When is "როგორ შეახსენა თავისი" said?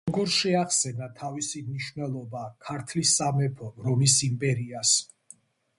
0.09-1.61